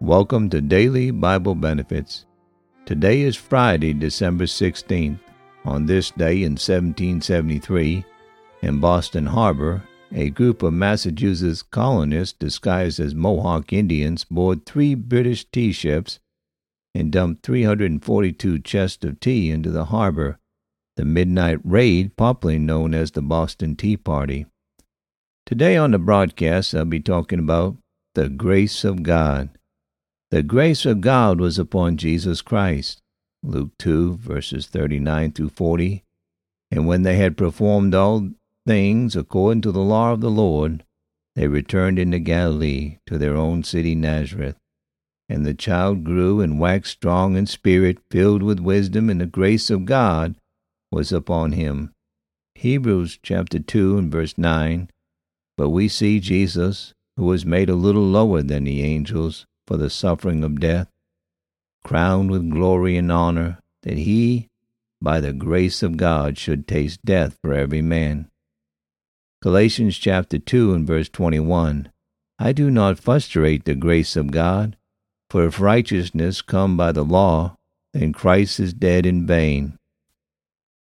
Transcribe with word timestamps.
Welcome 0.00 0.48
to 0.50 0.60
Daily 0.60 1.10
Bible 1.10 1.56
Benefits. 1.56 2.24
Today 2.86 3.22
is 3.22 3.34
Friday, 3.34 3.92
December 3.92 4.44
16th. 4.44 5.18
On 5.64 5.86
this 5.86 6.12
day 6.12 6.44
in 6.44 6.52
1773, 6.52 8.04
in 8.62 8.78
Boston 8.78 9.26
Harbor, 9.26 9.82
a 10.12 10.30
group 10.30 10.62
of 10.62 10.72
Massachusetts 10.72 11.62
colonists 11.62 12.38
disguised 12.38 13.00
as 13.00 13.16
Mohawk 13.16 13.72
Indians 13.72 14.22
boarded 14.22 14.66
three 14.66 14.94
British 14.94 15.44
tea 15.50 15.72
ships 15.72 16.20
and 16.94 17.10
dumped 17.10 17.44
342 17.44 18.60
chests 18.60 19.04
of 19.04 19.18
tea 19.18 19.50
into 19.50 19.72
the 19.72 19.86
harbor, 19.86 20.38
the 20.94 21.04
midnight 21.04 21.58
raid 21.64 22.16
popularly 22.16 22.60
known 22.60 22.94
as 22.94 23.10
the 23.10 23.22
Boston 23.22 23.74
Tea 23.74 23.96
Party. 23.96 24.46
Today 25.44 25.76
on 25.76 25.90
the 25.90 25.98
broadcast, 25.98 26.72
I'll 26.72 26.84
be 26.84 27.00
talking 27.00 27.40
about 27.40 27.76
the 28.14 28.28
grace 28.28 28.84
of 28.84 29.02
God. 29.02 29.57
The 30.30 30.42
grace 30.42 30.84
of 30.84 31.00
God 31.00 31.40
was 31.40 31.58
upon 31.58 31.96
Jesus 31.96 32.42
Christ. 32.42 33.00
Luke 33.42 33.70
2, 33.78 34.18
verses 34.18 34.66
39 34.66 35.32
through 35.32 35.48
40. 35.48 36.04
And 36.70 36.86
when 36.86 37.02
they 37.02 37.16
had 37.16 37.38
performed 37.38 37.94
all 37.94 38.28
things 38.66 39.16
according 39.16 39.62
to 39.62 39.72
the 39.72 39.80
law 39.80 40.12
of 40.12 40.20
the 40.20 40.30
Lord, 40.30 40.84
they 41.34 41.48
returned 41.48 41.98
into 41.98 42.18
Galilee 42.18 42.98
to 43.06 43.16
their 43.16 43.36
own 43.36 43.64
city 43.64 43.94
Nazareth. 43.94 44.56
And 45.30 45.46
the 45.46 45.54
child 45.54 46.04
grew 46.04 46.42
and 46.42 46.60
waxed 46.60 46.92
strong 46.92 47.34
in 47.34 47.46
spirit, 47.46 47.96
filled 48.10 48.42
with 48.42 48.60
wisdom, 48.60 49.08
and 49.08 49.22
the 49.22 49.26
grace 49.26 49.70
of 49.70 49.86
God 49.86 50.36
was 50.92 51.10
upon 51.10 51.52
him. 51.52 51.92
Hebrews 52.54 53.18
chapter 53.22 53.60
2 53.60 53.96
and 53.96 54.12
verse 54.12 54.36
9. 54.36 54.90
But 55.56 55.70
we 55.70 55.88
see 55.88 56.20
Jesus, 56.20 56.92
who 57.16 57.24
was 57.24 57.46
made 57.46 57.70
a 57.70 57.74
little 57.74 58.06
lower 58.06 58.42
than 58.42 58.64
the 58.64 58.82
angels 58.82 59.46
for 59.68 59.76
the 59.76 59.90
suffering 59.90 60.42
of 60.42 60.58
death, 60.58 60.88
crowned 61.84 62.30
with 62.30 62.50
glory 62.50 62.96
and 62.96 63.12
honor, 63.12 63.58
that 63.82 63.98
he, 63.98 64.48
by 64.98 65.20
the 65.20 65.34
grace 65.34 65.82
of 65.82 65.98
God, 65.98 66.38
should 66.38 66.66
taste 66.66 67.04
death 67.04 67.36
for 67.42 67.52
every 67.52 67.82
man. 67.82 68.30
Galatians 69.42 69.98
chapter 69.98 70.38
2 70.38 70.72
and 70.72 70.86
verse 70.86 71.10
21. 71.10 71.92
I 72.38 72.52
do 72.52 72.70
not 72.70 72.98
frustrate 72.98 73.66
the 73.66 73.74
grace 73.74 74.16
of 74.16 74.30
God, 74.30 74.78
for 75.28 75.44
if 75.44 75.60
righteousness 75.60 76.40
come 76.40 76.78
by 76.78 76.90
the 76.90 77.04
law, 77.04 77.58
then 77.92 78.14
Christ 78.14 78.58
is 78.58 78.72
dead 78.72 79.04
in 79.04 79.26
vain. 79.26 79.78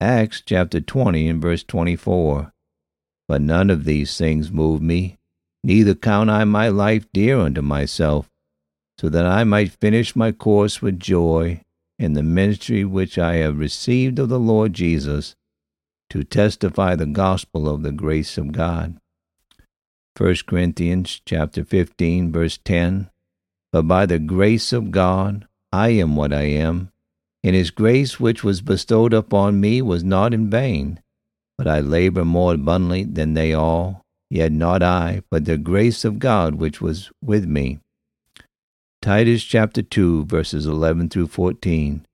Acts 0.00 0.42
chapter 0.44 0.80
20 0.80 1.28
and 1.28 1.40
verse 1.40 1.62
24. 1.62 2.52
But 3.28 3.40
none 3.40 3.70
of 3.70 3.84
these 3.84 4.18
things 4.18 4.50
move 4.50 4.82
me, 4.82 5.16
neither 5.62 5.94
count 5.94 6.28
I 6.28 6.42
my 6.42 6.68
life 6.68 7.06
dear 7.12 7.38
unto 7.38 7.62
myself, 7.62 8.28
so 8.98 9.08
that 9.08 9.26
I 9.26 9.44
might 9.44 9.72
finish 9.72 10.14
my 10.14 10.32
course 10.32 10.80
with 10.80 11.00
joy 11.00 11.60
in 11.98 12.14
the 12.14 12.22
ministry 12.22 12.84
which 12.84 13.18
I 13.18 13.36
have 13.36 13.58
received 13.58 14.18
of 14.18 14.28
the 14.28 14.38
Lord 14.38 14.72
Jesus, 14.72 15.34
to 16.10 16.24
testify 16.24 16.94
the 16.94 17.06
gospel 17.06 17.68
of 17.68 17.82
the 17.82 17.92
grace 17.92 18.36
of 18.38 18.52
God. 18.52 18.98
1 20.16 20.36
Corinthians 20.46 21.20
chapter 21.24 21.64
15 21.64 22.30
verse 22.30 22.58
10 22.58 23.10
But 23.72 23.82
by 23.82 24.06
the 24.06 24.18
grace 24.18 24.72
of 24.72 24.90
God 24.90 25.48
I 25.72 25.88
am 25.88 26.14
what 26.14 26.32
I 26.32 26.42
am, 26.42 26.92
and 27.42 27.56
his 27.56 27.70
grace 27.70 28.20
which 28.20 28.44
was 28.44 28.60
bestowed 28.60 29.12
upon 29.12 29.60
me 29.60 29.82
was 29.82 30.04
not 30.04 30.32
in 30.32 30.48
vain, 30.48 31.00
but 31.58 31.66
I 31.66 31.80
labor 31.80 32.24
more 32.24 32.54
abundantly 32.54 33.04
than 33.04 33.34
they 33.34 33.52
all, 33.52 34.02
yet 34.30 34.52
not 34.52 34.82
I, 34.82 35.22
but 35.30 35.44
the 35.44 35.58
grace 35.58 36.04
of 36.04 36.20
God 36.20 36.54
which 36.56 36.80
was 36.80 37.10
with 37.20 37.46
me. 37.46 37.80
Titus 39.04 39.44
chapter 39.44 39.82
2, 39.82 40.24
verses 40.24 40.64
11 40.64 41.10
through 41.10 41.26
14. 41.26 42.06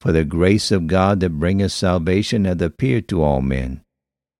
For 0.00 0.12
the 0.12 0.24
grace 0.24 0.70
of 0.70 0.86
God 0.86 1.20
that 1.20 1.38
bringeth 1.38 1.72
salvation 1.72 2.46
hath 2.46 2.62
appeared 2.62 3.06
to 3.08 3.22
all 3.22 3.42
men, 3.42 3.82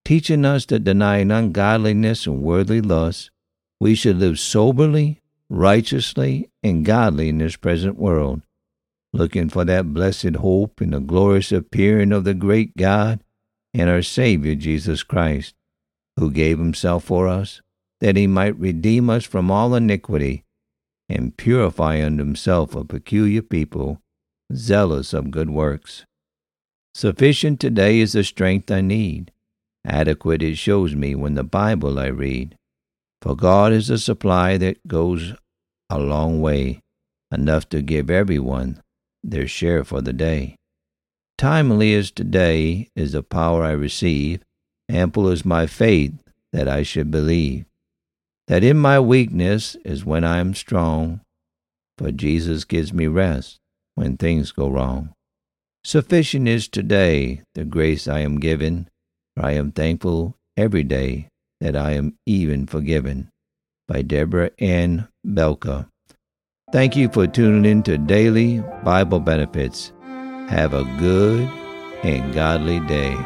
teaching 0.02 0.46
us 0.46 0.64
that 0.64 0.84
denying 0.84 1.30
ungodliness 1.30 2.26
and 2.26 2.40
worldly 2.40 2.80
lusts, 2.80 3.30
we 3.78 3.94
should 3.94 4.16
live 4.16 4.38
soberly, 4.38 5.20
righteously, 5.50 6.48
and 6.62 6.86
godly 6.86 7.28
in 7.28 7.36
this 7.36 7.56
present 7.56 7.98
world, 7.98 8.40
looking 9.12 9.50
for 9.50 9.66
that 9.66 9.92
blessed 9.92 10.36
hope 10.36 10.80
in 10.80 10.92
the 10.92 10.98
glorious 11.00 11.52
appearing 11.52 12.10
of 12.10 12.24
the 12.24 12.32
great 12.32 12.74
God 12.74 13.22
and 13.74 13.90
our 13.90 14.00
Savior 14.00 14.54
Jesus 14.54 15.02
Christ, 15.02 15.54
who 16.16 16.30
gave 16.30 16.58
himself 16.58 17.04
for 17.04 17.28
us, 17.28 17.60
that 18.00 18.16
he 18.16 18.26
might 18.26 18.58
redeem 18.58 19.10
us 19.10 19.26
from 19.26 19.50
all 19.50 19.74
iniquity 19.74 20.46
and 21.12 21.36
purify 21.36 22.04
unto 22.04 22.24
himself 22.24 22.74
a 22.74 22.84
peculiar 22.84 23.42
people, 23.42 24.00
zealous 24.54 25.12
of 25.12 25.30
good 25.30 25.50
works. 25.50 26.04
Sufficient 26.94 27.60
today 27.60 28.00
is 28.00 28.12
the 28.12 28.24
strength 28.24 28.70
I 28.70 28.80
need. 28.80 29.32
Adequate 29.84 30.42
it 30.42 30.56
shows 30.56 30.94
me 30.94 31.14
when 31.14 31.34
the 31.34 31.44
Bible 31.44 31.98
I 31.98 32.06
read. 32.06 32.56
For 33.20 33.36
God 33.36 33.72
is 33.72 33.90
a 33.90 33.98
supply 33.98 34.56
that 34.58 34.86
goes 34.86 35.32
a 35.88 35.98
long 35.98 36.40
way, 36.40 36.80
enough 37.30 37.68
to 37.70 37.82
give 37.82 38.10
everyone 38.10 38.82
their 39.22 39.46
share 39.46 39.84
for 39.84 40.00
the 40.00 40.12
day. 40.12 40.56
Timely 41.38 41.94
as 41.94 42.10
today 42.10 42.88
is 42.94 43.12
the 43.12 43.22
power 43.22 43.64
I 43.64 43.72
receive, 43.72 44.42
ample 44.88 45.28
is 45.28 45.44
my 45.44 45.66
faith 45.66 46.12
that 46.52 46.68
I 46.68 46.82
should 46.82 47.10
believe 47.10 47.64
that 48.52 48.62
in 48.62 48.76
my 48.76 49.00
weakness 49.00 49.76
is 49.82 50.04
when 50.04 50.24
I 50.24 50.36
am 50.36 50.52
strong, 50.52 51.22
for 51.96 52.12
Jesus 52.12 52.64
gives 52.64 52.92
me 52.92 53.06
rest 53.06 53.56
when 53.94 54.18
things 54.18 54.52
go 54.52 54.68
wrong. 54.68 55.14
Sufficient 55.84 56.46
is 56.46 56.68
today 56.68 57.40
the 57.54 57.64
grace 57.64 58.06
I 58.06 58.18
am 58.18 58.38
given, 58.38 58.90
for 59.34 59.46
I 59.46 59.52
am 59.52 59.72
thankful 59.72 60.36
every 60.54 60.82
day 60.82 61.28
that 61.62 61.74
I 61.74 61.92
am 61.92 62.18
even 62.26 62.66
forgiven. 62.66 63.30
By 63.88 64.02
Deborah 64.02 64.50
Ann 64.58 65.08
Belka. 65.26 65.88
Thank 66.74 66.94
you 66.94 67.08
for 67.08 67.26
tuning 67.26 67.64
in 67.64 67.82
to 67.84 67.96
Daily 67.96 68.60
Bible 68.84 69.20
Benefits. 69.20 69.94
Have 70.50 70.74
a 70.74 70.84
good 71.00 71.48
and 72.02 72.34
godly 72.34 72.80
day. 72.80 73.16